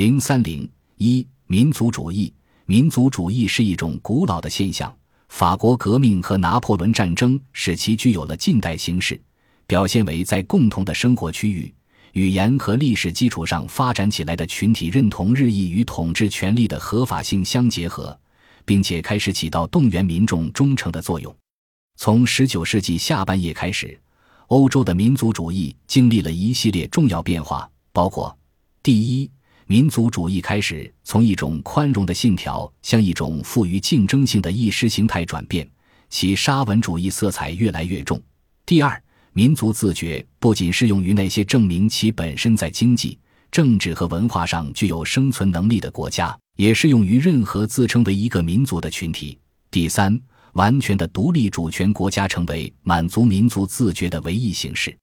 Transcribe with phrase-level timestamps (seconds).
[0.00, 2.32] 零三零一民族主义，
[2.64, 4.90] 民族主义是一种古老的现象。
[5.28, 9.20] 法国革命和拿破仑战争使其具有了近代形式，
[9.66, 11.70] 表现为在共同的生活区域、
[12.14, 18.18] 语言和历史基础上发展起来的群体认同日益与统治权力的合法性相结合，
[18.64, 21.36] 并且开始起到动员民众忠诚的作用。
[21.96, 24.00] 从十九世纪下半叶开始，
[24.46, 28.34] 欧洲的民族主义经历了一系列重要变化，包括
[28.82, 29.30] 第一。
[29.70, 35.64] 民族主义开始从一种宽容的信条向一种富于竞争性的意识形态转变，
[36.08, 38.20] 其沙文主义色彩越来越重。
[38.66, 39.00] 第二，
[39.32, 43.16] 民族自觉不仅适用于那些证明其本身在经济、
[43.52, 49.38] 政治和文化上具有生存能力的国家，也适用于任何自称为一个民族的群体。
[49.70, 50.20] 第三，
[50.54, 54.98] 完全的独立主权国家成为满足民族自觉的唯一形式。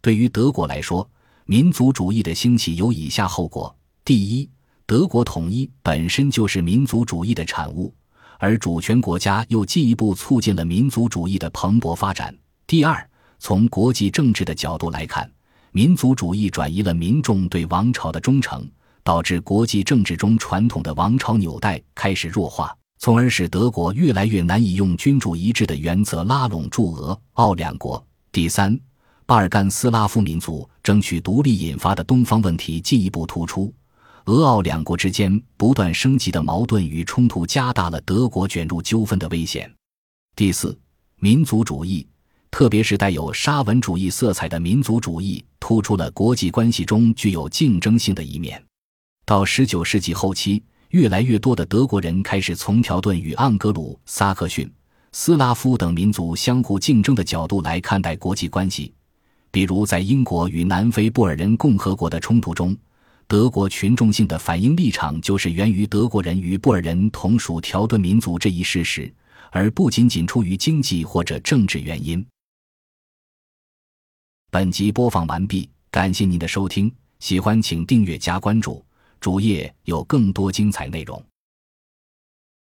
[0.00, 1.06] 对于德国来说，
[1.44, 3.76] 民族主义的兴起有以下后果。
[4.06, 4.48] 第一，
[4.86, 7.92] 德国统一本身就是民族主义的产物，
[8.38, 12.32] 而主权国家又进一步促进了民族主义的蓬勃发展。
[12.68, 13.04] 第二，
[13.40, 15.28] 从国际政治的角度来看，
[15.72, 18.64] 民族主义转移了民众对王朝的忠诚，
[19.02, 28.00] 导致国际政治中传统的王朝纽带开始弱化，从而使德国越来越难以用君主一致的原则拉拢驻俄、奥两国。
[28.30, 28.78] 第三，
[29.26, 33.74] 巴尔干斯拉夫民族争取独立引发的东方问题进一步突出。
[34.26, 39.72] 俄奥两国之间不断升级的矛盾与冲突，加大了德国卷入纠纷的危险。
[40.34, 40.76] 第四，
[41.20, 42.04] 民族主义，
[42.50, 48.60] 特别是带有沙文主义色彩的民族主义，突出了国际关系中具有竞争性的一面。
[49.24, 54.68] 到十九世纪后期，越来越多的德国人开始从条顿与盎格鲁撒克逊、
[55.12, 58.92] 斯拉夫等民族相互竞争的角度来看待国际关系，
[59.52, 62.76] 比如在英国与南非布尔人共和国的冲突中。
[63.28, 69.12] 德国群众性的反应立场就是源于德国人与布尔人同属条顿民族这一事实，
[69.50, 72.24] 而不仅仅出于经济或者政治原因。
[74.48, 78.84] 本集播放完毕，感谢您的收听，喜欢请订阅加关注，
[79.18, 81.20] 主页有更多精彩内容。